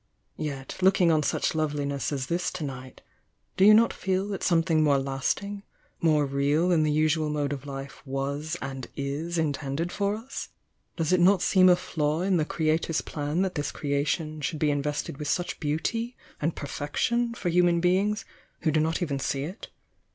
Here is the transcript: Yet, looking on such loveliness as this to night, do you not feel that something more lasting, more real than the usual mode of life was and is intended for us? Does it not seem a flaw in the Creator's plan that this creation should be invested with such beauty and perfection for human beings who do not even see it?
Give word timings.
Yet, 0.39 0.77
looking 0.81 1.11
on 1.11 1.21
such 1.21 1.53
loveliness 1.53 2.11
as 2.11 2.25
this 2.25 2.49
to 2.53 2.63
night, 2.63 3.01
do 3.55 3.63
you 3.63 3.71
not 3.75 3.93
feel 3.93 4.27
that 4.29 4.41
something 4.41 4.81
more 4.81 4.97
lasting, 4.97 5.61
more 6.01 6.25
real 6.25 6.69
than 6.69 6.81
the 6.81 6.91
usual 6.91 7.29
mode 7.29 7.53
of 7.53 7.67
life 7.67 8.01
was 8.03 8.57
and 8.63 8.87
is 8.95 9.37
intended 9.37 9.91
for 9.91 10.15
us? 10.15 10.49
Does 10.95 11.11
it 11.13 11.19
not 11.19 11.43
seem 11.43 11.69
a 11.69 11.75
flaw 11.75 12.21
in 12.23 12.37
the 12.37 12.45
Creator's 12.45 13.01
plan 13.01 13.43
that 13.43 13.53
this 13.53 13.71
creation 13.71 14.41
should 14.41 14.57
be 14.57 14.71
invested 14.71 15.19
with 15.19 15.27
such 15.27 15.59
beauty 15.59 16.17
and 16.41 16.55
perfection 16.55 17.35
for 17.35 17.49
human 17.49 17.79
beings 17.79 18.25
who 18.61 18.71
do 18.71 18.79
not 18.79 19.03
even 19.03 19.19
see 19.19 19.43
it? 19.43 19.69